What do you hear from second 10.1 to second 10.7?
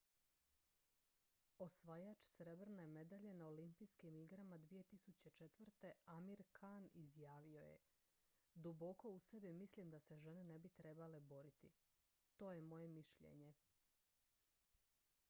žene ne bi